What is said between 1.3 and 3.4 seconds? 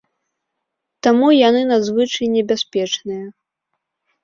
яны надзвычай небяспечныя.